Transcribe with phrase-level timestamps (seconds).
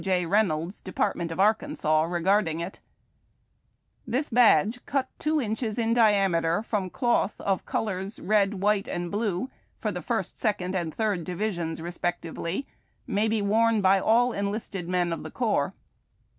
[0.03, 0.25] J.
[0.25, 2.79] Rey nolds, Department of Arkansas, regarding it:—"
[4.11, 9.51] Tins badge, cut two inches in diameter, from cloth of colors red, white, and blue,
[9.77, 12.65] for the 1st, 2d, and 3d Divisions respectively,
[13.05, 15.75] may be worn by all eidisted men of the Corps."